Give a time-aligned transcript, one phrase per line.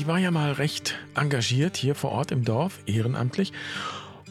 [0.00, 3.52] ich war ja mal recht engagiert hier vor Ort im Dorf, ehrenamtlich.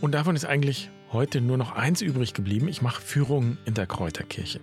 [0.02, 2.68] Und davon ist eigentlich heute nur noch eins übrig geblieben.
[2.68, 4.62] Ich mache Führungen in der Kräuterkirche.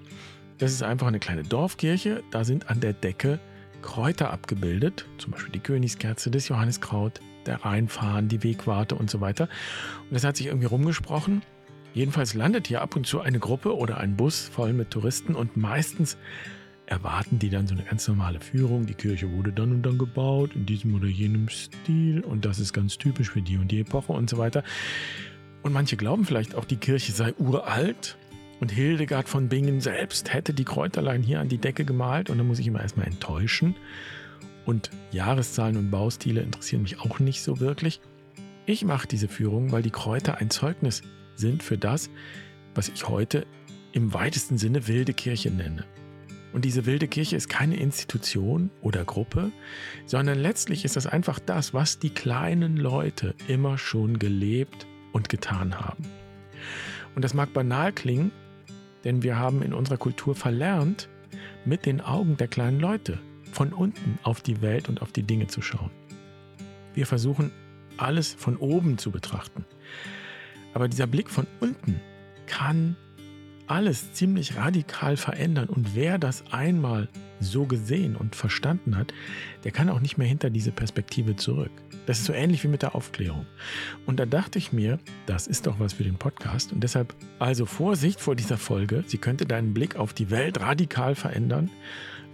[0.59, 2.25] Das ist einfach eine kleine Dorfkirche.
[2.33, 3.39] Da sind an der Decke
[3.83, 9.49] Kräuter abgebildet, zum Beispiel die Königskerze, das Johanniskraut, der Rheinfahren, die Wegwarte und so weiter.
[10.09, 11.43] Und das hat sich irgendwie rumgesprochen.
[11.95, 15.57] Jedenfalls landet hier ab und zu eine Gruppe oder ein Bus voll mit Touristen und
[15.57, 16.17] meistens
[16.87, 18.87] erwarten die dann so eine ganz normale Führung.
[18.87, 22.73] Die Kirche wurde dann und dann gebaut, in diesem oder jenem Stil und das ist
[22.73, 24.63] ganz typisch für die und die Epoche und so weiter.
[25.63, 28.17] Und manche glauben vielleicht auch, die Kirche sei uralt
[28.61, 32.47] und Hildegard von Bingen selbst hätte die Kräuterlein hier an die Decke gemalt und dann
[32.47, 33.75] muss ich immer erstmal enttäuschen.
[34.65, 38.01] Und Jahreszahlen und Baustile interessieren mich auch nicht so wirklich.
[38.65, 41.03] Ich mache diese Führung, weil die Kräuter ein Zeugnis
[41.37, 42.11] sind für das,
[42.75, 43.47] was ich heute
[43.93, 45.85] im weitesten Sinne wilde Kirche nenne.
[46.53, 49.51] Und diese wilde Kirche ist keine Institution oder Gruppe,
[50.07, 55.79] sondern letztlich ist das einfach das, was die kleinen Leute immer schon gelebt und getan
[55.79, 56.05] haben.
[57.15, 58.31] Und das mag banal klingen,
[59.05, 61.09] denn wir haben in unserer Kultur verlernt,
[61.65, 63.19] mit den Augen der kleinen Leute
[63.53, 65.91] von unten auf die Welt und auf die Dinge zu schauen.
[66.95, 67.51] Wir versuchen
[67.97, 69.65] alles von oben zu betrachten.
[70.75, 72.01] Aber dieser Blick von unten
[72.47, 72.97] kann
[73.67, 75.69] alles ziemlich radikal verändern.
[75.69, 77.09] Und wer das einmal
[77.41, 79.13] so gesehen und verstanden hat,
[79.65, 81.71] der kann auch nicht mehr hinter diese Perspektive zurück.
[82.07, 83.47] Das ist so ähnlich wie mit der Aufklärung.
[84.07, 86.73] Und da dachte ich mir, das ist doch was für den Podcast.
[86.73, 89.05] Und deshalb also Vorsicht vor dieser Folge.
[89.07, 91.71] Sie könnte deinen Blick auf die Welt radikal verändern.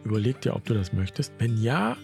[0.04, 1.32] Überleg dir, ob du das möchtest.
[1.38, 1.96] Wenn ja,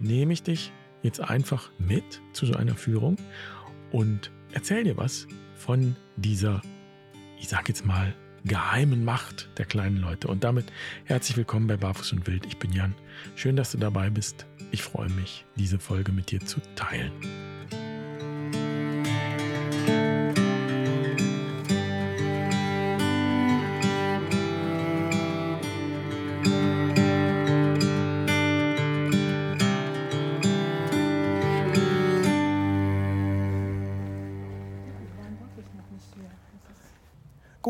[0.00, 0.72] nehme ich dich
[1.02, 3.16] jetzt einfach mit zu so einer Führung
[3.90, 6.62] und erzähl dir was von dieser,
[7.38, 10.28] ich sag jetzt mal, geheimen Macht der kleinen Leute.
[10.28, 10.66] Und damit
[11.04, 12.46] herzlich willkommen bei Barfuß und Wild.
[12.46, 12.94] Ich bin Jan.
[13.36, 14.46] Schön, dass du dabei bist.
[14.70, 17.12] Ich freue mich, diese Folge mit dir zu teilen.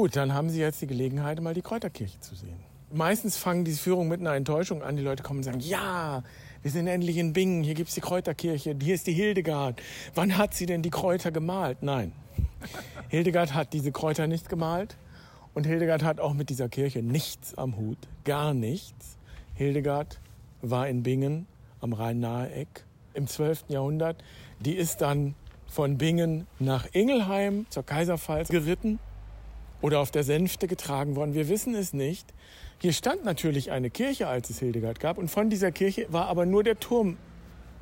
[0.08, 2.56] Gut, dann haben Sie jetzt die Gelegenheit, mal die Kräuterkirche zu sehen.
[2.90, 4.96] Meistens fangen diese Führungen mit einer Enttäuschung an.
[4.96, 6.22] Die Leute kommen und sagen, ja,
[6.62, 9.82] wir sind endlich in Bingen, hier gibt es die Kräuterkirche, hier ist die Hildegard.
[10.14, 11.82] Wann hat sie denn die Kräuter gemalt?
[11.82, 12.12] Nein,
[13.10, 14.96] Hildegard hat diese Kräuter nicht gemalt
[15.52, 19.18] und Hildegard hat auch mit dieser Kirche nichts am Hut, gar nichts.
[19.56, 20.20] Hildegard
[20.62, 21.46] war in Bingen
[21.82, 23.64] am Rhein-Nahe-Eck im 12.
[23.68, 24.24] Jahrhundert.
[24.58, 25.34] Die ist dann
[25.66, 28.98] von Bingen nach Ingelheim zur Kaiserpfalz geritten
[29.80, 31.34] oder auf der Sänfte getragen worden.
[31.34, 32.32] Wir wissen es nicht.
[32.80, 35.18] Hier stand natürlich eine Kirche, als es Hildegard gab.
[35.18, 37.16] Und von dieser Kirche war aber nur der Turm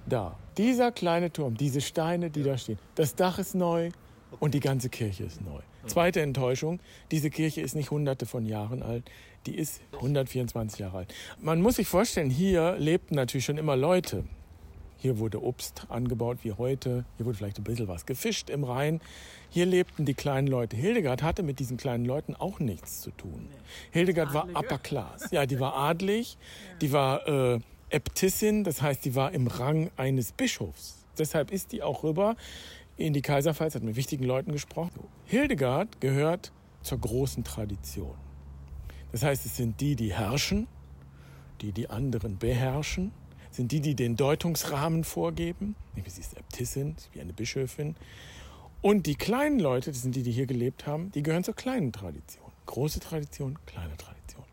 [0.06, 0.38] da.
[0.56, 2.78] Dieser kleine Turm, diese Steine, die da stehen.
[2.94, 3.90] Das Dach ist neu
[4.40, 5.60] und die ganze Kirche ist neu.
[5.86, 6.80] Zweite Enttäuschung,
[7.10, 9.08] diese Kirche ist nicht hunderte von Jahren alt,
[9.46, 11.14] die ist 124 Jahre alt.
[11.40, 14.24] Man muss sich vorstellen, hier lebten natürlich schon immer Leute.
[14.98, 17.04] Hier wurde Obst angebaut wie heute.
[17.16, 19.00] Hier wurde vielleicht ein bisschen was gefischt im Rhein.
[19.50, 20.76] Hier lebten die kleinen Leute.
[20.76, 23.48] Hildegard hatte mit diesen kleinen Leuten auch nichts zu tun.
[23.90, 25.30] Hildegard war upper class.
[25.30, 26.38] Ja, die war adlig.
[26.80, 28.64] Die war äh, Äbtissin.
[28.64, 31.04] Das heißt, die war im Rang eines Bischofs.
[31.18, 32.36] Deshalb ist die auch rüber
[32.96, 35.06] in die Kaiserpfalz, hat mit wichtigen Leuten gesprochen.
[35.26, 36.52] Hildegard gehört
[36.82, 38.14] zur großen Tradition.
[39.12, 40.66] Das heißt, es sind die, die herrschen,
[41.60, 43.12] die die anderen beherrschen
[43.56, 45.74] sind die, die den Deutungsrahmen vorgeben.
[46.06, 47.96] Sie ist Äbtissin, wie eine Bischöfin.
[48.82, 51.92] Und die kleinen Leute, das sind die, die hier gelebt haben, die gehören zur kleinen
[51.92, 52.44] Tradition.
[52.66, 54.44] Große Tradition, kleine Tradition.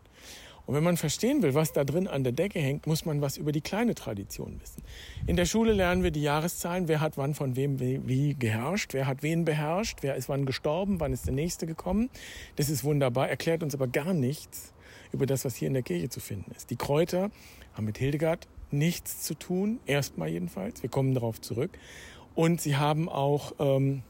[0.66, 3.36] Und wenn man verstehen will, was da drin an der Decke hängt, muss man was
[3.36, 4.82] über die kleine Tradition wissen.
[5.26, 9.06] In der Schule lernen wir die Jahreszahlen, wer hat wann von wem wie geherrscht, wer
[9.06, 12.08] hat wen beherrscht, wer ist wann gestorben, wann ist der Nächste gekommen.
[12.56, 14.73] Das ist wunderbar, erklärt uns aber gar nichts
[15.14, 16.70] über das, was hier in der Kirche zu finden ist.
[16.70, 17.30] Die Kräuter
[17.72, 20.82] haben mit Hildegard nichts zu tun, erstmal jedenfalls.
[20.82, 21.70] Wir kommen darauf zurück.
[22.34, 24.02] Und sie haben auch ähm,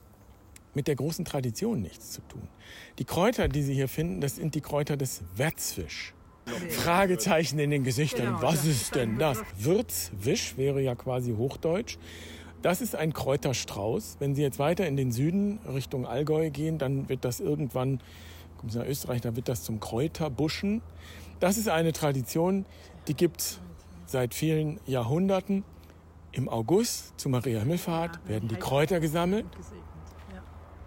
[0.74, 2.48] mit der großen Tradition nichts zu tun.
[2.98, 6.14] Die Kräuter, die Sie hier finden, das sind die Kräuter des Wätzwisch.
[6.68, 8.26] Fragezeichen in den Gesichtern.
[8.26, 9.42] Genau, Was ist denn das?
[9.58, 11.96] Würzwisch wäre ja quasi Hochdeutsch.
[12.60, 14.16] Das ist ein Kräuterstrauß.
[14.20, 18.00] Wenn Sie jetzt weiter in den Süden Richtung Allgäu gehen, dann wird das irgendwann,
[18.64, 20.80] kommen Sie nach Österreich, da wird das zum Kräuterbuschen.
[21.38, 22.64] Das ist eine Tradition,
[23.08, 23.60] die gibt es
[24.06, 25.64] seit vielen Jahrhunderten.
[26.32, 29.44] Im August zu Maria Himmelfahrt werden die Kräuter gesammelt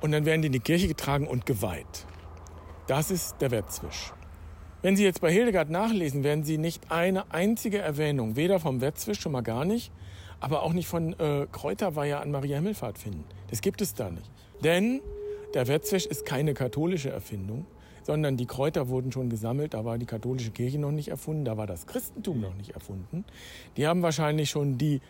[0.02, 2.08] und dann werden die in die Kirche getragen und geweiht.
[2.88, 4.12] Das ist der Wetzwisch.
[4.82, 9.20] Wenn Sie jetzt bei Hildegard nachlesen, werden Sie nicht eine einzige Erwähnung, weder vom Wetzwisch
[9.20, 9.92] schon mal gar nicht,
[10.40, 13.24] aber auch nicht von äh, Kräuterweiher an Maria Himmelfahrt finden.
[13.52, 14.32] Das gibt es da nicht.
[14.64, 15.02] Denn
[15.58, 17.66] der Wetzwäsch ist keine katholische Erfindung,
[18.04, 19.74] sondern die Kräuter wurden schon gesammelt.
[19.74, 23.26] Da war die katholische Kirche noch nicht erfunden, da war das Christentum noch nicht erfunden.
[23.76, 25.02] Die haben wahrscheinlich schon die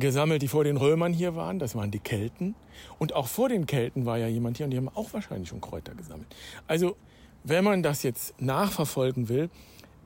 [0.00, 1.60] gesammelt, die vor den Römern hier waren.
[1.60, 2.56] Das waren die Kelten.
[2.98, 5.60] Und auch vor den Kelten war ja jemand hier und die haben auch wahrscheinlich schon
[5.60, 6.34] Kräuter gesammelt.
[6.66, 6.96] Also,
[7.44, 9.50] wenn man das jetzt nachverfolgen will,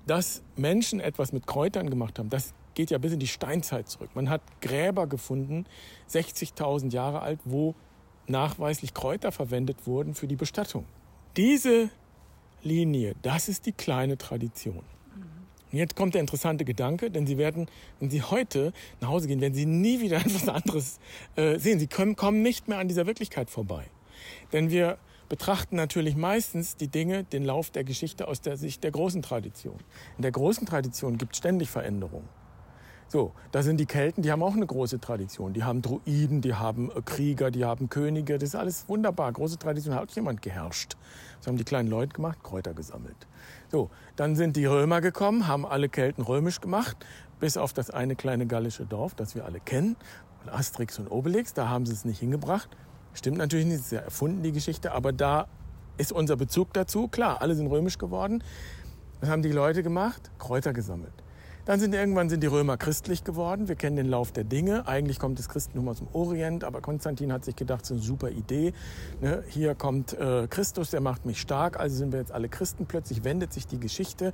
[0.06, 4.10] dass Menschen etwas mit Kräutern gemacht haben, das geht ja bis in die Steinzeit zurück.
[4.14, 5.64] Man hat Gräber gefunden,
[6.10, 7.74] 60.000 Jahre alt, wo
[8.30, 10.84] nachweislich Kräuter verwendet wurden für die Bestattung.
[11.36, 11.90] Diese
[12.62, 14.84] Linie, das ist die kleine Tradition.
[15.72, 17.68] Und jetzt kommt der interessante Gedanke, denn Sie werden,
[18.00, 20.98] wenn Sie heute nach Hause gehen, werden Sie nie wieder etwas anderes
[21.36, 21.78] äh, sehen.
[21.78, 23.84] Sie können, kommen nicht mehr an dieser Wirklichkeit vorbei.
[24.52, 24.98] Denn wir
[25.28, 29.78] betrachten natürlich meistens die Dinge, den Lauf der Geschichte aus der Sicht der großen Tradition.
[30.16, 32.28] In der großen Tradition gibt es ständig Veränderungen.
[33.12, 35.52] So, da sind die Kelten, die haben auch eine große Tradition.
[35.52, 38.38] Die haben Druiden, die haben äh, Krieger, die haben Könige.
[38.38, 39.32] Das ist alles wunderbar.
[39.32, 40.96] Große Tradition hat jemand geherrscht.
[41.38, 43.26] Das haben die kleinen Leute gemacht, Kräuter gesammelt.
[43.68, 47.04] So, dann sind die Römer gekommen, haben alle Kelten römisch gemacht,
[47.40, 49.96] bis auf das eine kleine gallische Dorf, das wir alle kennen,
[50.46, 51.52] Asterix und Obelix.
[51.52, 52.68] Da haben sie es nicht hingebracht.
[53.14, 55.48] Stimmt natürlich nicht, ist ja erfunden, die Geschichte, aber da
[55.98, 57.08] ist unser Bezug dazu.
[57.08, 58.44] Klar, alle sind römisch geworden.
[59.20, 60.30] Was haben die Leute gemacht?
[60.38, 61.24] Kräuter gesammelt.
[61.66, 63.68] Dann sind irgendwann sind die Römer christlich geworden.
[63.68, 64.86] Wir kennen den Lauf der Dinge.
[64.88, 68.30] Eigentlich kommt das Christentum aus dem Orient, aber Konstantin hat sich gedacht, ist eine super
[68.30, 68.72] Idee.
[69.20, 69.44] Ne?
[69.48, 71.78] Hier kommt äh, Christus, der macht mich stark.
[71.78, 72.86] Also sind wir jetzt alle Christen.
[72.86, 74.32] Plötzlich wendet sich die Geschichte.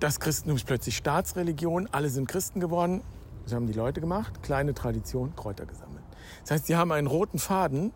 [0.00, 1.88] Das Christentum ist plötzlich Staatsreligion.
[1.92, 3.02] Alle sind Christen geworden.
[3.44, 4.42] Das haben die Leute gemacht.
[4.42, 6.04] Kleine Tradition, Kräuter gesammelt.
[6.42, 7.92] Das heißt, sie haben einen roten Faden,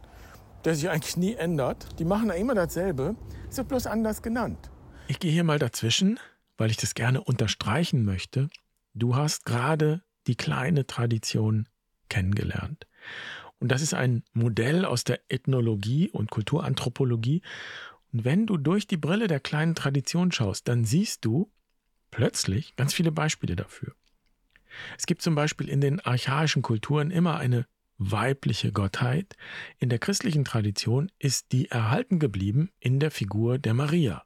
[0.65, 1.99] der sich eigentlich nie ändert.
[1.99, 3.15] Die machen da immer dasselbe.
[3.51, 4.71] Es wird bloß anders genannt.
[5.07, 6.19] Ich gehe hier mal dazwischen
[6.57, 8.49] weil ich das gerne unterstreichen möchte.
[8.95, 11.69] Du hast gerade die kleine Tradition
[12.09, 12.87] kennengelernt.
[13.59, 17.43] Und das ist ein Modell aus der Ethnologie und Kulturanthropologie.
[18.13, 21.51] Und wenn du durch die Brille der kleinen Tradition schaust, dann siehst du
[22.11, 23.95] plötzlich ganz viele Beispiele dafür.
[24.99, 27.67] Es gibt zum Beispiel in den archaischen Kulturen immer eine
[27.97, 29.37] weibliche Gottheit.
[29.79, 34.25] In der christlichen Tradition ist die erhalten geblieben in der Figur der Maria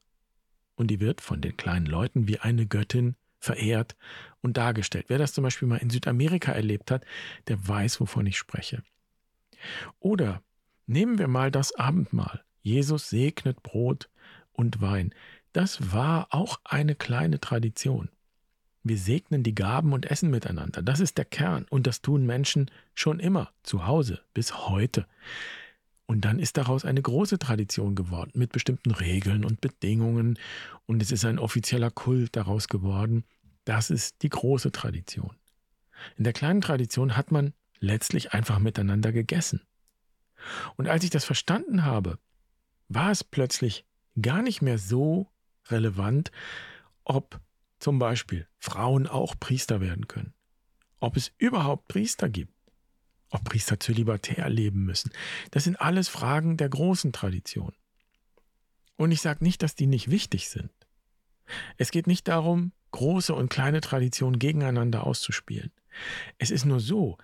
[0.78, 3.96] und die wird von den kleinen Leuten wie eine Göttin verehrt
[4.40, 5.06] und dargestellt.
[5.08, 7.04] Wer das zum Beispiel mal in Südamerika erlebt hat,
[7.48, 8.82] der weiß, wovon ich spreche.
[9.98, 10.42] Oder
[10.86, 12.44] nehmen wir mal das Abendmahl.
[12.62, 14.08] Jesus segnet Brot
[14.52, 15.14] und Wein.
[15.52, 18.10] Das war auch eine kleine Tradition.
[18.84, 20.82] Wir segnen die Gaben und essen miteinander.
[20.82, 21.66] Das ist der Kern.
[21.68, 25.06] Und das tun Menschen schon immer, zu Hause, bis heute.
[26.10, 30.38] Und dann ist daraus eine große Tradition geworden mit bestimmten Regeln und Bedingungen.
[30.86, 33.24] Und es ist ein offizieller Kult daraus geworden.
[33.66, 35.36] Das ist die große Tradition.
[36.16, 39.60] In der kleinen Tradition hat man letztlich einfach miteinander gegessen.
[40.76, 42.18] Und als ich das verstanden habe,
[42.88, 43.84] war es plötzlich
[44.20, 45.30] gar nicht mehr so
[45.66, 46.32] relevant,
[47.04, 47.38] ob
[47.80, 50.32] zum Beispiel Frauen auch Priester werden können,
[51.00, 52.57] ob es überhaupt Priester gibt
[53.30, 55.12] ob Priester zölibatär leben müssen.
[55.50, 57.72] Das sind alles Fragen der großen Tradition.
[58.96, 60.70] Und ich sage nicht, dass die nicht wichtig sind.
[61.76, 65.72] Es geht nicht darum, große und kleine Traditionen gegeneinander auszuspielen.
[66.38, 67.18] Es ist nur so,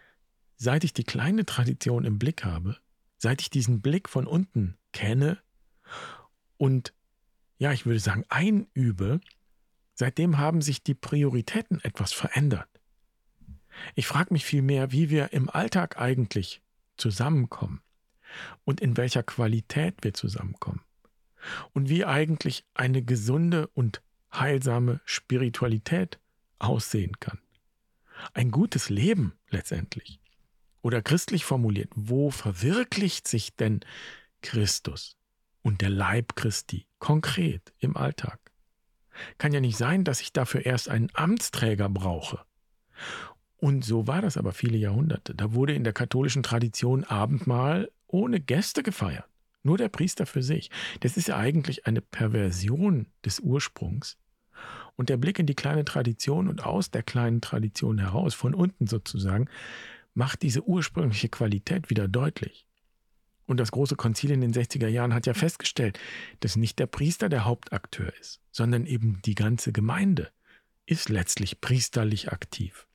[0.57, 2.79] seit ich die kleine Tradition im Blick habe,
[3.19, 5.39] seit ich diesen Blick von unten kenne
[6.57, 6.95] und,
[7.59, 9.21] ja, ich würde sagen, einübe,
[9.95, 12.69] seitdem haben sich die Prioritäten etwas verändert.
[13.95, 16.63] Ich frage mich vielmehr, wie wir im Alltag eigentlich
[16.97, 17.81] zusammenkommen
[18.65, 20.83] und in welcher Qualität wir zusammenkommen
[21.73, 24.03] und wie eigentlich eine gesunde und
[24.33, 26.19] heilsame Spiritualität
[26.59, 27.39] aussehen kann.
[28.33, 30.21] Ein gutes Leben letztendlich.
[30.83, 33.81] Oder christlich formuliert, wo verwirklicht sich denn
[34.43, 35.17] Christus
[35.63, 38.39] und der Leib Christi konkret im Alltag?
[39.39, 42.45] Kann ja nicht sein, dass ich dafür erst einen Amtsträger brauche
[43.59, 45.35] und so war das aber viele Jahrhunderte.
[45.35, 49.25] Da wurde in der katholischen Tradition Abendmahl ohne Gäste gefeiert.
[49.63, 50.71] Nur der Priester für sich.
[51.01, 54.19] Das ist ja eigentlich eine Perversion des Ursprungs.
[54.97, 58.87] Und der Blick in die kleine Tradition und aus der kleinen Tradition heraus, von unten
[58.87, 59.49] sozusagen,
[60.13, 62.67] macht diese ursprüngliche Qualität wieder deutlich.
[63.47, 65.99] Und das große Konzil in den 60er Jahren hat ja festgestellt,
[66.41, 70.31] dass nicht der Priester der Hauptakteur ist, sondern eben die ganze Gemeinde
[70.87, 72.87] ist letztlich priesterlich aktiv.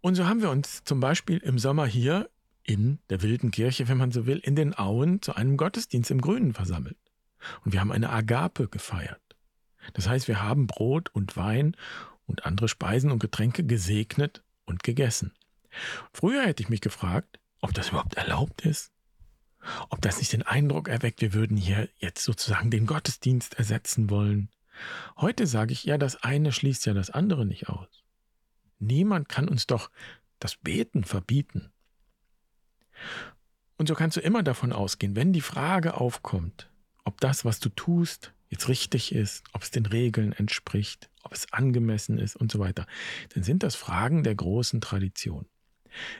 [0.00, 2.30] Und so haben wir uns zum Beispiel im Sommer hier
[2.62, 6.20] in der wilden Kirche, wenn man so will, in den Auen zu einem Gottesdienst im
[6.20, 6.98] Grünen versammelt.
[7.64, 9.20] Und wir haben eine Agape gefeiert.
[9.94, 11.76] Das heißt, wir haben Brot und Wein
[12.26, 15.32] und andere Speisen und Getränke gesegnet und gegessen.
[16.12, 18.92] Früher hätte ich mich gefragt, ob das überhaupt erlaubt ist,
[19.90, 24.50] ob das nicht den Eindruck erweckt, wir würden hier jetzt sozusagen den Gottesdienst ersetzen wollen.
[25.16, 27.88] Heute sage ich, ja, das eine schließt ja das andere nicht aus.
[28.80, 29.90] Niemand kann uns doch
[30.38, 31.70] das Beten verbieten.
[33.76, 36.70] Und so kannst du immer davon ausgehen, wenn die Frage aufkommt,
[37.04, 41.52] ob das, was du tust, jetzt richtig ist, ob es den Regeln entspricht, ob es
[41.52, 42.86] angemessen ist und so weiter,
[43.34, 45.46] dann sind das Fragen der großen Tradition.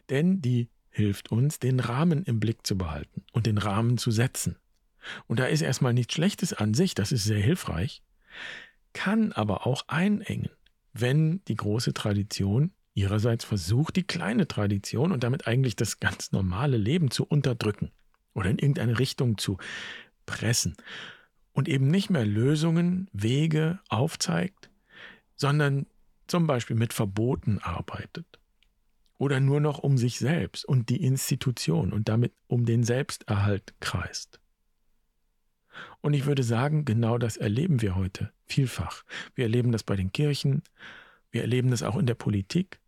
[0.09, 4.57] Denn die hilft uns, den Rahmen im Blick zu behalten und den Rahmen zu setzen.
[5.27, 8.03] Und da ist erstmal nichts Schlechtes an sich, das ist sehr hilfreich,
[8.93, 10.51] kann aber auch einengen,
[10.93, 16.77] wenn die große Tradition ihrerseits versucht, die kleine Tradition und damit eigentlich das ganz normale
[16.77, 17.91] Leben zu unterdrücken
[18.35, 19.59] oder in irgendeine Richtung zu
[20.27, 20.75] pressen
[21.53, 24.71] und eben nicht mehr Lösungen, Wege aufzeigt,
[25.37, 25.87] sondern
[26.27, 28.39] zum Beispiel mit Verboten arbeitet
[29.19, 34.40] oder nur noch um sich selbst und die Institution und damit um den Selbsterhalt kreist.
[36.01, 39.05] Und ich würde sagen, genau das erleben wir heute vielfach.
[39.35, 40.63] Wir erleben das bei den Kirchen,
[41.31, 42.81] wir erleben das auch in der Politik.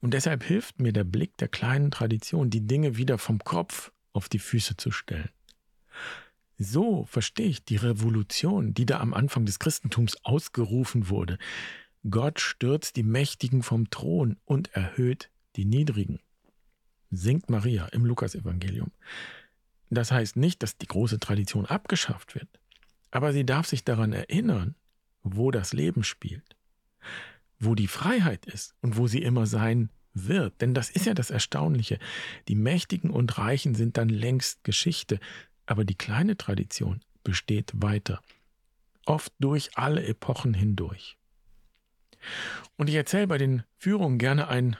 [0.00, 4.28] Und deshalb hilft mir der Blick der kleinen Tradition, die Dinge wieder vom Kopf auf
[4.28, 5.30] die Füße zu stellen.
[6.58, 11.38] So verstehe ich die Revolution, die da am Anfang des Christentums ausgerufen wurde.
[12.08, 16.20] Gott stürzt die Mächtigen vom Thron und erhöht die Niedrigen.
[17.10, 18.92] Singt Maria im Lukasevangelium.
[19.94, 22.48] Das heißt nicht, dass die große Tradition abgeschafft wird,
[23.10, 24.74] aber sie darf sich daran erinnern,
[25.22, 26.56] wo das Leben spielt,
[27.58, 30.60] wo die Freiheit ist und wo sie immer sein wird.
[30.60, 31.98] Denn das ist ja das Erstaunliche.
[32.48, 35.18] Die Mächtigen und Reichen sind dann längst Geschichte,
[35.66, 38.20] aber die kleine Tradition besteht weiter,
[39.06, 41.16] oft durch alle Epochen hindurch.
[42.76, 44.76] Und ich erzähle bei den Führungen gerne ein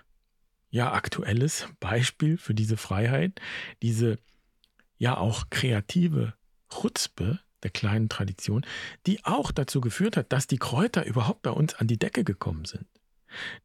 [0.71, 3.41] ja aktuelles Beispiel für diese Freiheit,
[3.83, 4.19] diese
[4.99, 6.35] ja auch kreative
[6.69, 8.65] Chutzpe der kleinen Tradition,
[9.07, 12.65] die auch dazu geführt hat, dass die Kräuter überhaupt bei uns an die Decke gekommen
[12.65, 12.87] sind.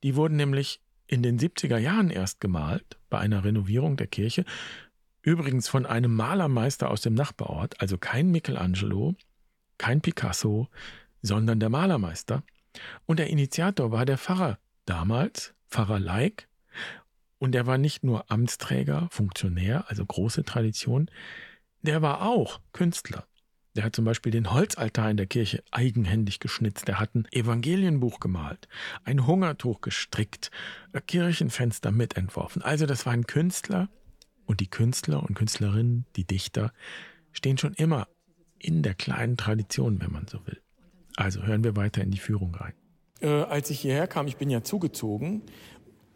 [0.03, 4.45] Die wurden nämlich in den 70er Jahren erst gemalt, bei einer Renovierung der Kirche,
[5.21, 9.15] übrigens von einem Malermeister aus dem Nachbarort, also kein Michelangelo,
[9.77, 10.69] kein Picasso,
[11.21, 12.43] sondern der Malermeister.
[13.05, 16.48] Und der Initiator war der Pfarrer damals, Pfarrer Leik.
[17.39, 21.09] Und er war nicht nur Amtsträger, Funktionär, also große Tradition,
[21.81, 23.25] der war auch Künstler.
[23.75, 26.87] Der hat zum Beispiel den Holzaltar in der Kirche eigenhändig geschnitzt.
[26.87, 28.67] Der hat ein Evangelienbuch gemalt,
[29.05, 30.51] ein Hungertuch gestrickt,
[31.07, 32.61] Kirchenfenster mitentworfen.
[32.61, 33.89] Also das war ein Künstler.
[34.45, 36.73] Und die Künstler und Künstlerinnen, die Dichter,
[37.31, 38.07] stehen schon immer
[38.57, 40.59] in der kleinen Tradition, wenn man so will.
[41.15, 42.73] Also hören wir weiter in die Führung rein.
[43.21, 45.43] Äh, als ich hierher kam, ich bin ja zugezogen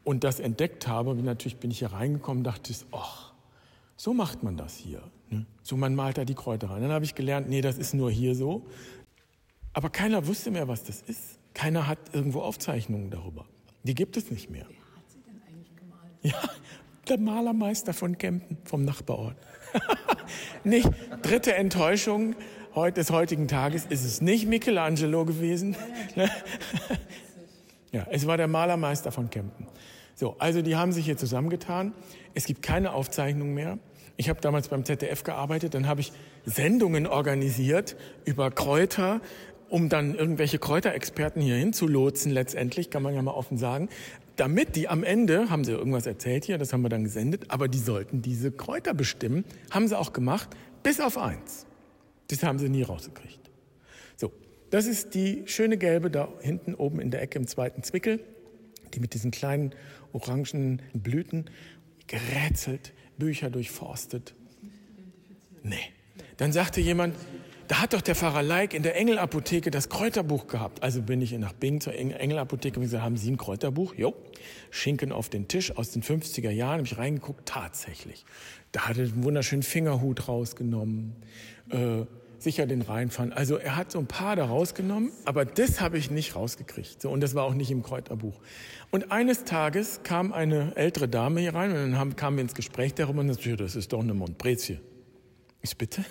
[0.03, 3.33] und das entdeckt habe, natürlich bin ich hier reingekommen, dachte ich, ach,
[3.95, 5.01] so macht man das hier.
[5.29, 5.45] Ne?
[5.62, 6.81] So man malt da die Kräuter rein.
[6.81, 8.65] Dann habe ich gelernt, nee, das ist nur hier so.
[9.74, 11.39] Aber keiner wusste mehr, was das ist.
[11.53, 13.45] Keiner hat irgendwo Aufzeichnungen darüber.
[13.83, 14.65] Die gibt es nicht mehr.
[14.69, 16.12] Wer hat sie denn eigentlich gemalt?
[16.22, 16.50] Ja,
[17.07, 19.36] der Malermeister von Kempen, vom Nachbarort.
[20.63, 20.89] nicht
[21.22, 22.36] dritte Enttäuschung
[22.75, 25.75] heute, des heutigen Tages ist es nicht Michelangelo gewesen.
[27.91, 29.67] ja, es war der Malermeister von Kempen.
[30.15, 31.93] So, also die haben sich hier zusammengetan.
[32.34, 33.79] Es gibt keine Aufzeichnung mehr.
[34.15, 36.12] Ich habe damals beim ZDF gearbeitet, dann habe ich
[36.46, 39.22] Sendungen organisiert über Kräuter,
[39.70, 43.89] um dann irgendwelche Kräuterexperten hier hinzulotsen, letztendlich, kann man ja mal offen sagen,
[44.36, 47.67] damit die am Ende, haben sie irgendwas erzählt hier, das haben wir dann gesendet, aber
[47.67, 50.50] die sollten diese Kräuter bestimmen, haben sie auch gemacht,
[50.84, 51.65] bis auf eins.
[52.27, 53.50] Das haben sie nie rausgekriegt.
[54.15, 54.32] So,
[54.70, 58.20] das ist die schöne gelbe da hinten oben in der Ecke im zweiten Zwickel,
[58.93, 59.74] die mit diesen kleinen
[60.13, 61.50] orangen Blüten
[62.08, 64.34] gerätselt, Bücher durchforstet.
[65.63, 65.75] Nee.
[66.38, 67.15] Dann sagte jemand,
[67.67, 70.84] da hat doch der Pfarrer Leik in der Engelapotheke das Kräuterbuch gehabt.
[70.84, 73.96] Also bin ich nach Bing zur Engelapotheke und gesagt, haben Sie ein Kräuterbuch?
[73.96, 74.13] Jo.
[74.70, 78.25] Schinken auf den Tisch aus den 50er Jahren, habe ich reingeguckt, tatsächlich.
[78.72, 81.15] Da hat er einen wunderschönen Fingerhut rausgenommen,
[81.70, 82.05] äh,
[82.44, 83.34] sicher den Reinfahren.
[83.34, 87.02] Also er hat so ein paar da rausgenommen, aber das habe ich nicht rausgekriegt.
[87.02, 88.40] So, und das war auch nicht im Kräuterbuch.
[88.92, 92.54] Und eines Tages kam eine ältere Dame hier rein und dann haben, kamen wir ins
[92.54, 94.80] Gespräch darüber und sagte, das ist doch eine Montprezie.
[95.62, 96.04] Ich bitte?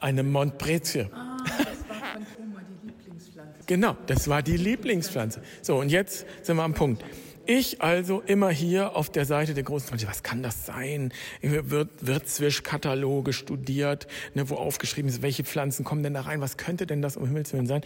[0.00, 1.08] Eine Montprezie.
[1.12, 3.60] Ah, das war von Oma die Lieblingspflanze.
[3.66, 5.42] Genau, das war die Lieblingspflanze.
[5.62, 7.04] So, und jetzt sind wir am Punkt.
[7.50, 10.10] Ich also immer hier auf der Seite der großen Tradition.
[10.10, 11.14] Was kann das sein?
[11.40, 16.42] Wird, Wirtswischkataloge studiert, ne, wo aufgeschrieben ist, welche Pflanzen kommen denn da rein?
[16.42, 17.80] Was könnte denn das um Himmels Willen sein?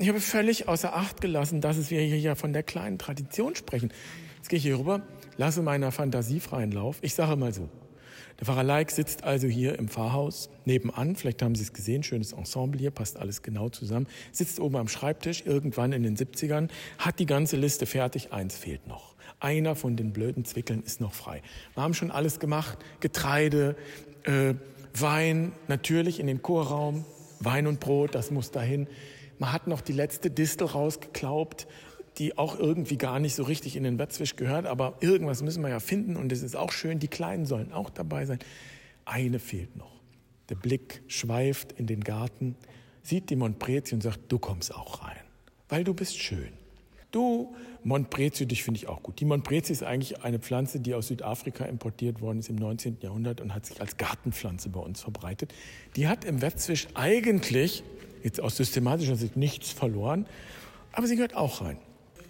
[0.00, 3.92] ich habe völlig außer Acht gelassen, dass wir hier ja von der kleinen Tradition sprechen.
[4.38, 5.02] Jetzt gehe ich hier rüber,
[5.36, 6.98] lasse meiner Fantasie freien Lauf.
[7.02, 7.68] Ich sage mal so.
[8.42, 11.14] Der Pfarrer Leik sitzt also hier im Pfarrhaus nebenan.
[11.14, 14.08] Vielleicht haben Sie es gesehen, schönes Ensemble hier, passt alles genau zusammen.
[14.32, 16.68] Sitzt oben am Schreibtisch, irgendwann in den 70ern,
[16.98, 18.32] hat die ganze Liste fertig.
[18.32, 19.14] Eins fehlt noch.
[19.38, 21.40] Einer von den blöden Zwickeln ist noch frei.
[21.74, 22.78] Wir haben schon alles gemacht.
[22.98, 23.76] Getreide,
[24.24, 24.54] äh,
[24.92, 27.04] Wein, natürlich in den Chorraum.
[27.38, 28.88] Wein und Brot, das muss dahin.
[29.38, 31.68] Man hat noch die letzte Distel rausgeklaubt,
[32.18, 35.70] die auch irgendwie gar nicht so richtig in den Wetzwisch gehört, aber irgendwas müssen wir
[35.70, 38.38] ja finden und es ist auch schön, die Kleinen sollen auch dabei sein.
[39.04, 40.00] Eine fehlt noch.
[40.48, 42.56] Der Blick schweift in den Garten,
[43.02, 45.16] sieht die Montprezi und sagt, du kommst auch rein,
[45.68, 46.52] weil du bist schön.
[47.10, 47.54] Du,
[47.84, 49.20] Montprezi, dich finde ich auch gut.
[49.20, 52.98] Die Montprezi ist eigentlich eine Pflanze, die aus Südafrika importiert worden ist im 19.
[53.02, 55.52] Jahrhundert und hat sich als Gartenpflanze bei uns verbreitet.
[55.96, 57.84] Die hat im Wetzwisch eigentlich
[58.22, 60.26] jetzt aus systematischer Sicht nichts verloren,
[60.92, 61.76] aber sie gehört auch rein.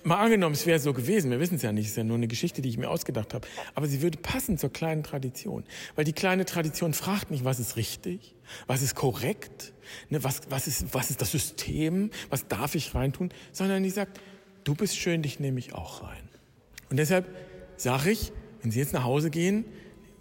[0.05, 2.17] Mal angenommen, es wäre so gewesen, wir wissen es ja nicht, es ist ja nur
[2.17, 5.65] eine Geschichte, die ich mir ausgedacht habe, aber sie würde passen zur kleinen Tradition.
[5.95, 8.35] Weil die kleine Tradition fragt nicht, was ist richtig,
[8.67, 9.73] was ist korrekt,
[10.11, 14.21] ne, was, was, ist, was ist das System, was darf ich reintun, sondern die sagt,
[14.65, 16.29] du bist schön, dich nehme ich auch rein.
[16.91, 17.27] Und deshalb
[17.77, 19.65] sage ich, wenn Sie jetzt nach Hause gehen,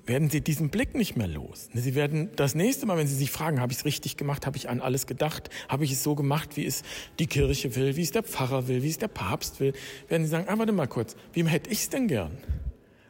[0.06, 1.70] werden Sie diesen Blick nicht mehr los.
[1.74, 4.46] Ne, Sie werden das nächste Mal, wenn Sie sich fragen, habe ich es richtig gemacht,
[4.46, 6.84] habe ich an alles gedacht, habe ich es so gemacht, wie es
[7.20, 9.74] die Kirche will, wie es der Pfarrer will, wie es der Papst will,
[10.08, 12.38] werden Sie sagen, ah, warte mal kurz, wem hätte ich es denn gern?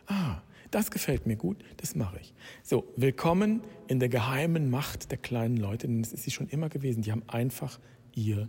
[0.08, 2.34] Ah, das gefällt mir gut, das mache ich.
[2.64, 6.70] So, willkommen in der geheimen Macht der kleinen Leute, denn das ist sie schon immer
[6.70, 7.02] gewesen.
[7.02, 7.80] Die haben einfach
[8.14, 8.48] ihr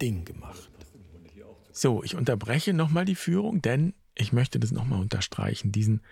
[0.00, 0.70] Ding gemacht.
[1.72, 6.02] So, ich unterbreche nochmal die Führung, denn ich möchte das nochmal unterstreichen, diesen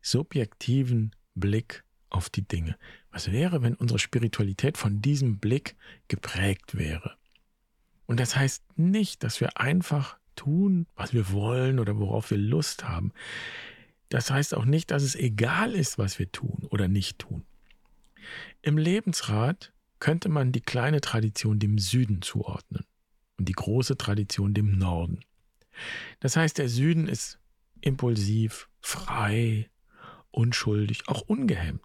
[0.00, 2.76] subjektiven Blick auf die Dinge.
[3.10, 5.76] Was wäre, wenn unsere Spiritualität von diesem Blick
[6.08, 7.16] geprägt wäre?
[8.06, 12.84] Und das heißt nicht, dass wir einfach tun, was wir wollen oder worauf wir Lust
[12.84, 13.12] haben.
[14.08, 17.44] Das heißt auch nicht, dass es egal ist, was wir tun oder nicht tun.
[18.62, 22.84] Im Lebensrat könnte man die kleine Tradition dem Süden zuordnen
[23.36, 25.20] und die große Tradition dem Norden.
[26.20, 27.38] Das heißt, der Süden ist
[27.80, 29.68] impulsiv, frei,
[30.30, 31.82] unschuldig, auch ungehemmt,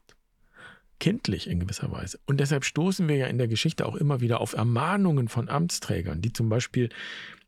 [1.00, 2.20] kindlich in gewisser Weise.
[2.26, 6.22] Und deshalb stoßen wir ja in der Geschichte auch immer wieder auf Ermahnungen von Amtsträgern,
[6.22, 6.90] die zum Beispiel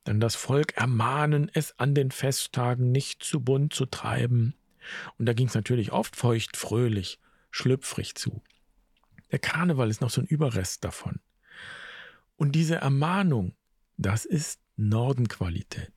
[0.04, 4.54] dann das Volk ermahnen, es an den Festtagen nicht zu bunt zu treiben.
[5.18, 8.42] Und da ging es natürlich oft feucht, fröhlich, schlüpfrig zu.
[9.32, 11.20] Der Karneval ist noch so ein Überrest davon.
[12.38, 13.56] Und diese Ermahnung,
[13.98, 15.95] das ist Nordenqualität.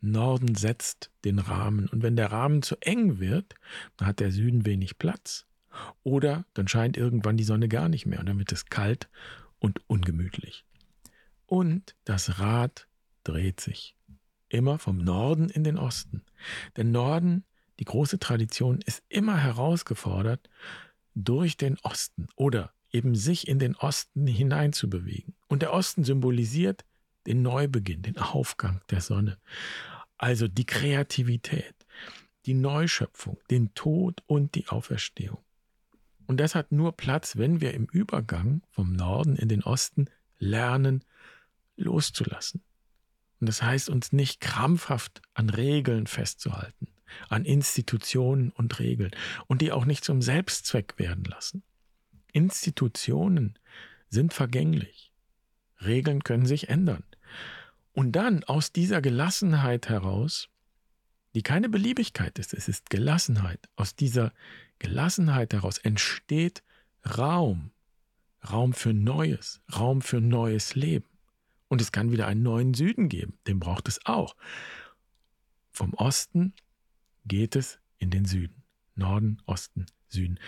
[0.00, 1.88] Norden setzt den Rahmen.
[1.88, 3.54] Und wenn der Rahmen zu eng wird,
[3.96, 5.46] dann hat der Süden wenig Platz.
[6.02, 9.08] Oder dann scheint irgendwann die Sonne gar nicht mehr und dann wird es kalt
[9.58, 10.64] und ungemütlich.
[11.46, 12.88] Und das Rad
[13.24, 13.94] dreht sich.
[14.48, 16.24] Immer vom Norden in den Osten.
[16.76, 17.44] Denn Norden,
[17.78, 20.48] die große Tradition, ist immer herausgefordert,
[21.14, 25.34] durch den Osten oder eben sich in den Osten hineinzubewegen.
[25.48, 26.84] Und der Osten symbolisiert
[27.28, 29.38] den Neubeginn, den Aufgang der Sonne.
[30.16, 31.74] Also die Kreativität,
[32.46, 35.38] die Neuschöpfung, den Tod und die Auferstehung.
[36.26, 41.04] Und das hat nur Platz, wenn wir im Übergang vom Norden in den Osten lernen,
[41.76, 42.62] loszulassen.
[43.40, 46.88] Und das heißt, uns nicht krampfhaft an Regeln festzuhalten,
[47.28, 49.12] an Institutionen und Regeln
[49.46, 51.62] und die auch nicht zum Selbstzweck werden lassen.
[52.32, 53.58] Institutionen
[54.10, 55.12] sind vergänglich.
[55.80, 57.04] Regeln können sich ändern.
[57.92, 60.48] Und dann aus dieser Gelassenheit heraus,
[61.34, 64.32] die keine Beliebigkeit ist, es ist Gelassenheit, aus dieser
[64.78, 66.62] Gelassenheit heraus entsteht
[67.04, 67.70] Raum,
[68.50, 71.08] Raum für Neues, Raum für neues Leben.
[71.68, 74.36] Und es kann wieder einen neuen Süden geben, den braucht es auch.
[75.70, 76.54] Vom Osten
[77.26, 78.62] geht es in den Süden.
[78.94, 80.38] Norden, Osten, Süden.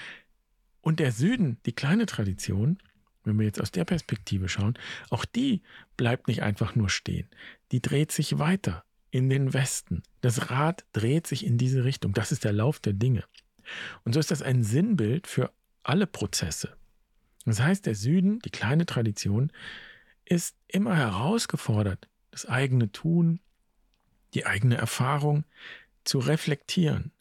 [0.80, 2.78] Und der Süden, die kleine Tradition,
[3.30, 4.74] wenn wir jetzt aus der Perspektive schauen,
[5.08, 5.62] auch die
[5.96, 7.28] bleibt nicht einfach nur stehen.
[7.72, 10.02] Die dreht sich weiter in den Westen.
[10.20, 12.12] Das Rad dreht sich in diese Richtung.
[12.12, 13.24] Das ist der Lauf der Dinge.
[14.04, 16.76] Und so ist das ein Sinnbild für alle Prozesse.
[17.44, 19.50] Das heißt, der Süden, die kleine Tradition,
[20.24, 23.40] ist immer herausgefordert, das eigene Tun,
[24.34, 25.44] die eigene Erfahrung
[26.04, 27.12] zu reflektieren.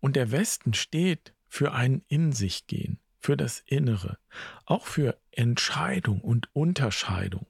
[0.00, 4.18] Und der Westen steht für ein In sich gehen, für das Innere,
[4.66, 7.46] auch für Entscheidung und Unterscheidung.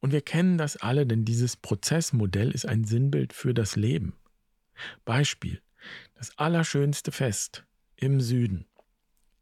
[0.00, 4.16] Und wir kennen das alle, denn dieses Prozessmodell ist ein Sinnbild für das Leben.
[5.04, 5.62] Beispiel,
[6.16, 8.66] das allerschönste Fest im Süden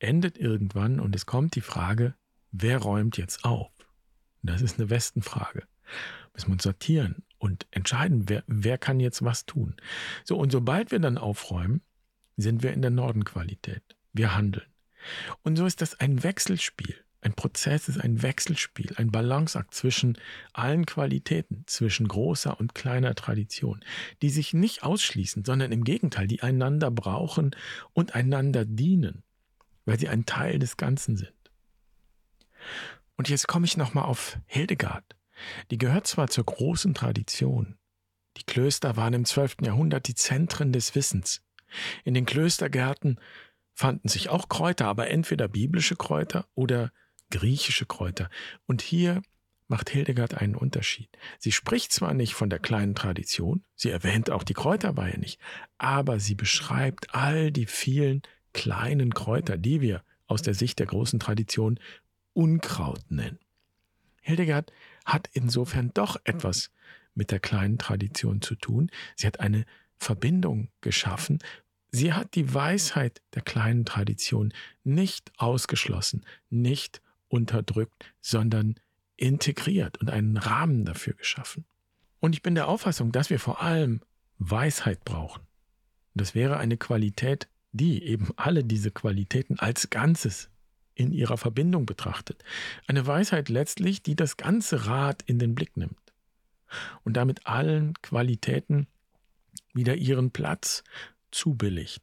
[0.01, 2.15] endet irgendwann und es kommt die Frage,
[2.53, 3.71] wer räumt jetzt auf?
[4.43, 5.63] Das ist eine Westenfrage.
[6.35, 9.77] Müssen wir uns sortieren und entscheiden, wer, wer kann jetzt was tun.
[10.25, 11.81] So, und sobald wir dann aufräumen,
[12.37, 13.97] sind wir in der Nordenqualität.
[14.13, 14.70] Wir handeln.
[15.43, 16.97] Und so ist das ein Wechselspiel.
[17.23, 20.17] Ein Prozess ist ein Wechselspiel, ein Balanceakt zwischen
[20.55, 23.85] allen Qualitäten, zwischen großer und kleiner Tradition,
[24.23, 27.55] die sich nicht ausschließen, sondern im Gegenteil, die einander brauchen
[27.93, 29.23] und einander dienen,
[29.85, 31.35] weil sie ein Teil des Ganzen sind.
[33.17, 35.05] Und jetzt komme ich nochmal auf Hildegard.
[35.71, 37.77] Die gehört zwar zur großen Tradition.
[38.39, 39.57] Die Klöster waren im 12.
[39.63, 41.43] Jahrhundert die Zentren des Wissens.
[42.05, 43.21] In den Klöstergärten
[43.81, 46.93] fanden sich auch Kräuter, aber entweder biblische Kräuter oder
[47.31, 48.29] griechische Kräuter.
[48.67, 49.23] Und hier
[49.69, 51.09] macht Hildegard einen Unterschied.
[51.39, 55.41] Sie spricht zwar nicht von der kleinen Tradition, sie erwähnt auch die Kräuterweihe nicht,
[55.79, 58.21] aber sie beschreibt all die vielen
[58.53, 61.81] kleinen Kräuter, die wir aus der Sicht der großen Tradition
[62.35, 63.39] Unkraut nennen.
[64.21, 64.75] Hildegard
[65.07, 66.71] hat insofern doch etwas
[67.15, 68.91] mit der kleinen Tradition zu tun.
[69.17, 69.65] Sie hat eine
[69.97, 71.39] Verbindung geschaffen.
[71.91, 74.53] Sie hat die Weisheit der kleinen Tradition
[74.85, 78.77] nicht ausgeschlossen, nicht unterdrückt, sondern
[79.17, 81.65] integriert und einen Rahmen dafür geschaffen.
[82.21, 84.01] Und ich bin der Auffassung, dass wir vor allem
[84.39, 85.43] Weisheit brauchen.
[86.15, 90.51] Das wäre eine Qualität, die eben alle diese Qualitäten als Ganzes
[90.95, 92.45] in ihrer Verbindung betrachtet.
[92.87, 95.97] Eine Weisheit letztlich, die das ganze Rad in den Blick nimmt
[97.05, 98.87] und damit allen Qualitäten
[99.73, 100.83] wieder ihren Platz
[101.33, 102.03] zubilligt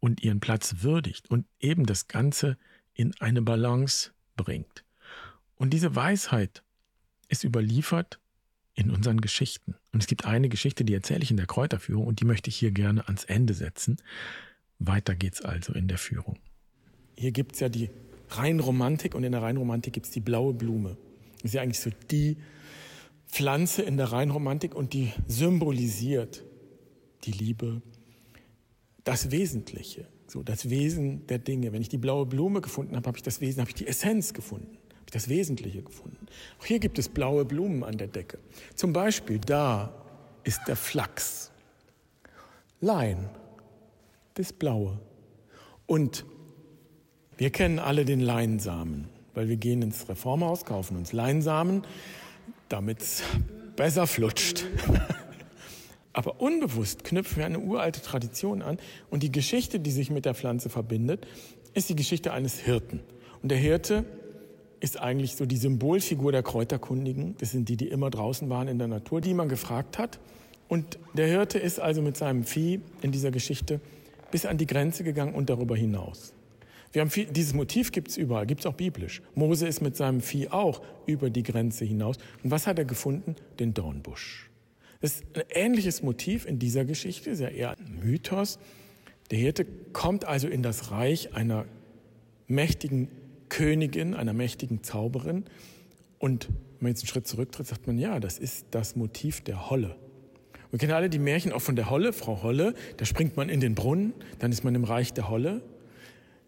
[0.00, 2.56] und ihren Platz würdigt und eben das Ganze
[2.94, 4.84] in eine Balance bringt.
[5.56, 6.62] Und diese Weisheit
[7.28, 8.20] ist überliefert
[8.74, 9.74] in unseren Geschichten.
[9.92, 12.56] Und es gibt eine Geschichte, die erzähle ich in der Kräuterführung und die möchte ich
[12.56, 13.96] hier gerne ans Ende setzen.
[14.78, 16.38] Weiter geht's also in der Führung.
[17.16, 17.90] Hier gibt es ja die
[18.28, 20.98] Rheinromantik und in der Rheinromantik gibt es die blaue Blume.
[21.36, 22.36] Das ist ja eigentlich so die
[23.28, 26.44] Pflanze in der Rheinromantik und die symbolisiert
[27.24, 27.82] die Liebe,
[29.06, 31.72] das Wesentliche, so das Wesen der Dinge.
[31.72, 34.34] Wenn ich die blaue Blume gefunden habe, habe ich das Wesen, habe ich die Essenz
[34.34, 36.26] gefunden, habe ich das Wesentliche gefunden.
[36.60, 38.38] Auch hier gibt es blaue Blumen an der Decke.
[38.74, 39.94] Zum Beispiel da
[40.42, 41.52] ist der Flachs.
[42.80, 43.30] Lein,
[44.34, 44.98] das Blaue.
[45.86, 46.26] Und
[47.36, 51.86] wir kennen alle den Leinsamen, weil wir gehen ins Reformhaus, kaufen uns Leinsamen,
[52.68, 53.22] damit es
[53.76, 54.64] besser flutscht.
[56.16, 58.78] Aber unbewusst knüpfen wir eine uralte Tradition an
[59.10, 61.26] und die Geschichte, die sich mit der Pflanze verbindet,
[61.74, 63.00] ist die Geschichte eines Hirten.
[63.42, 64.06] Und der Hirte
[64.80, 67.34] ist eigentlich so die Symbolfigur der Kräuterkundigen.
[67.36, 70.18] Das sind die, die immer draußen waren in der Natur, die man gefragt hat.
[70.68, 73.82] Und der Hirte ist also mit seinem Vieh in dieser Geschichte
[74.30, 76.32] bis an die Grenze gegangen und darüber hinaus.
[76.92, 79.20] Wir haben viel, dieses Motiv gibt es überall, gibt es auch biblisch.
[79.34, 82.16] Mose ist mit seinem Vieh auch über die Grenze hinaus.
[82.42, 83.36] Und was hat er gefunden?
[83.60, 84.48] Den Dornbusch.
[85.00, 88.58] Das ist ein ähnliches Motiv in dieser Geschichte, ist ja eher ein Mythos.
[89.30, 91.66] Der Hirte kommt also in das Reich einer
[92.46, 93.08] mächtigen
[93.48, 95.44] Königin, einer mächtigen Zauberin.
[96.18, 99.70] Und wenn man jetzt einen Schritt zurücktritt, sagt man, ja, das ist das Motiv der
[99.70, 99.96] Holle.
[100.70, 102.74] Wir kennen alle die Märchen auch von der Holle, Frau Holle.
[102.96, 105.62] Da springt man in den Brunnen, dann ist man im Reich der Holle.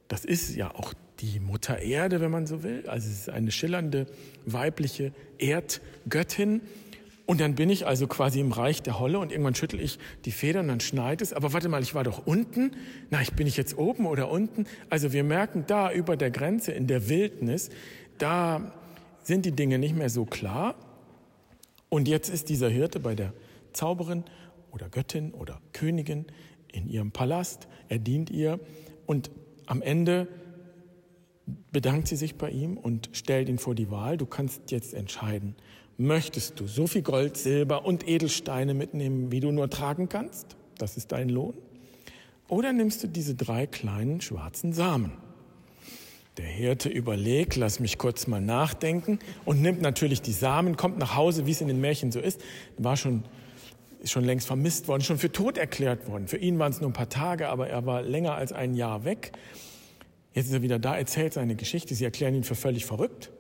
[0.09, 2.85] Das ist ja auch die Mutter Erde, wenn man so will.
[2.89, 4.07] Also es ist eine schillernde
[4.47, 6.63] weibliche Erdgöttin.
[7.31, 10.33] Und dann bin ich also quasi im Reich der Holle und irgendwann schüttel ich die
[10.33, 11.35] Feder und dann schneit es.
[11.35, 12.71] Aber warte mal, ich war doch unten.
[13.11, 14.65] Na, ich bin ich jetzt oben oder unten?
[14.89, 17.69] Also wir merken da über der Grenze in der Wildnis,
[18.17, 18.73] da
[19.23, 20.75] sind die Dinge nicht mehr so klar.
[21.91, 23.35] Und jetzt ist dieser Hirte bei der
[23.75, 24.25] Zauberin
[24.71, 26.25] oder Göttin oder Königin
[26.73, 27.69] in ihrem Palast.
[27.91, 28.59] Er dient ihr
[29.05, 29.31] und
[29.67, 30.29] am Ende
[31.73, 34.17] bedankt sie sich bei ihm und stellt ihn vor die Wahl.
[34.17, 35.57] Du kannst jetzt entscheiden,
[35.99, 40.57] möchtest du so viel Gold, Silber und Edelsteine mitnehmen, wie du nur tragen kannst?
[40.79, 41.55] Das ist dein Lohn.
[42.49, 45.13] Oder nimmst du diese drei kleinen schwarzen Samen?
[46.39, 51.17] Der Hirte überlegt, lass mich kurz mal nachdenken und nimmt natürlich die Samen, kommt nach
[51.17, 52.41] Hause, wie es in den Märchen so ist,
[52.79, 53.25] war schon
[54.01, 56.29] ist schon längst vermisst worden, schon für tot erklärt worden.
[56.29, 59.05] Für ihn waren es nur ein paar Tage, aber er war länger als ein Jahr
[59.05, 59.33] weg.
[60.35, 61.97] Jetzt ist er wieder da, erzählt seine Geschichte.
[61.97, 63.33] Sie erklären ihn für völlig verrückt.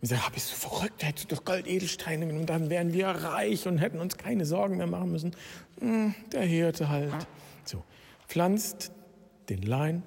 [0.00, 1.02] Und sagen, bist du verrückt?
[1.02, 4.86] Hättest du doch Goldedelsteine genommen, dann wären wir reich und hätten uns keine Sorgen mehr
[4.86, 5.34] machen müssen.
[5.80, 7.26] Hm, der Hirte halt.
[7.64, 7.82] So,
[8.28, 8.92] pflanzt
[9.48, 10.02] den Lein,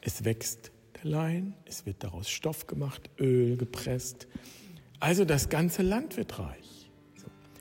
[0.00, 0.72] es wächst
[1.02, 4.26] der Lein, es wird daraus Stoff gemacht, Öl gepresst.
[5.00, 6.78] Also das ganze Land wird reich.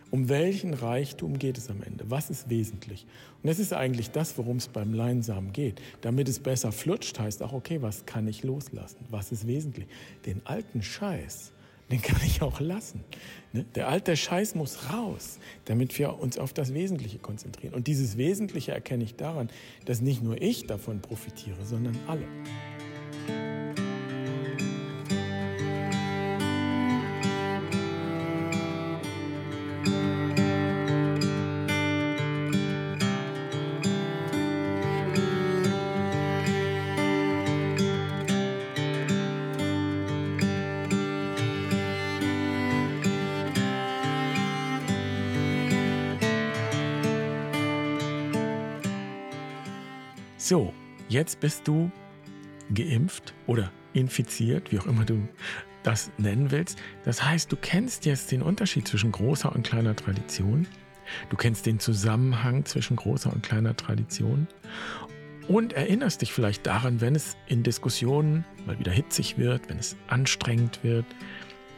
[0.09, 2.09] Um welchen Reichtum geht es am Ende?
[2.09, 3.05] Was ist wesentlich?
[3.43, 5.81] Und das ist eigentlich das, worum es beim Leinsamen geht.
[6.01, 9.05] Damit es besser flutscht, heißt auch, okay, was kann ich loslassen?
[9.09, 9.87] Was ist wesentlich?
[10.25, 11.51] Den alten Scheiß,
[11.91, 13.03] den kann ich auch lassen.
[13.53, 13.65] Ne?
[13.75, 17.73] Der alte Scheiß muss raus, damit wir uns auf das Wesentliche konzentrieren.
[17.73, 19.49] Und dieses Wesentliche erkenne ich daran,
[19.85, 22.25] dass nicht nur ich davon profitiere, sondern alle.
[51.17, 51.91] Jetzt bist du
[52.75, 55.27] geimpft oder infiziert, wie auch immer du
[55.81, 56.77] das nennen willst.
[57.05, 60.67] Das heißt, du kennst jetzt den Unterschied zwischen großer und kleiner Tradition.
[61.29, 64.47] Du kennst den Zusammenhang zwischen großer und kleiner Tradition
[65.47, 69.95] und erinnerst dich vielleicht daran, wenn es in Diskussionen mal wieder hitzig wird, wenn es
[70.07, 71.05] anstrengend wird,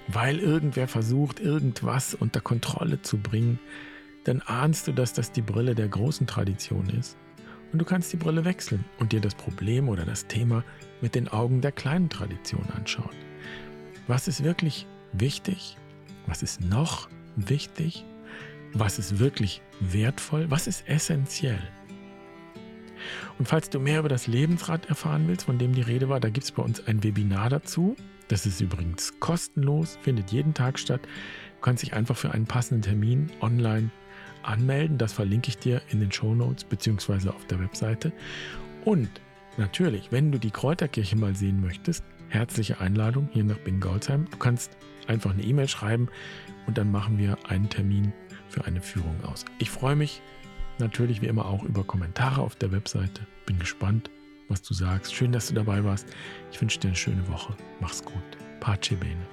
[0.07, 3.59] weil irgendwer versucht, irgendwas unter Kontrolle zu bringen,
[4.25, 7.15] dann ahnst du, dass das die Brille der großen Tradition ist
[7.71, 10.63] und du kannst die Brille wechseln und dir das Problem oder das Thema
[11.01, 13.15] mit den Augen der kleinen Tradition anschauen.
[14.07, 15.77] Was ist wirklich wichtig?
[16.25, 18.05] Was ist noch wichtig?
[18.73, 20.49] Was ist wirklich wertvoll?
[20.49, 21.61] Was ist essentiell?
[23.37, 26.29] Und falls du mehr über das Lebensrad erfahren willst, von dem die Rede war, da
[26.29, 27.95] gibt es bei uns ein Webinar dazu.
[28.27, 31.01] Das ist übrigens kostenlos, findet jeden Tag statt.
[31.03, 33.89] Du kannst dich einfach für einen passenden Termin online
[34.43, 34.97] anmelden.
[34.97, 38.11] Das verlinke ich dir in den Show Notes beziehungsweise auf der Webseite.
[38.85, 39.09] Und
[39.57, 44.27] natürlich, wenn du die Kräuterkirche mal sehen möchtest, herzliche Einladung hier nach Bingolsheim.
[44.29, 46.07] Du kannst einfach eine E-Mail schreiben
[46.67, 48.13] und dann machen wir einen Termin
[48.47, 49.45] für eine Führung aus.
[49.57, 50.21] Ich freue mich
[50.79, 53.25] natürlich wie immer auch über Kommentare auf der Webseite.
[53.45, 54.09] Bin gespannt,
[54.47, 55.13] was du sagst.
[55.13, 56.07] Schön, dass du dabei warst.
[56.51, 57.55] Ich wünsche dir eine schöne Woche.
[57.79, 58.15] Mach's gut.
[58.59, 59.25] Pace bene.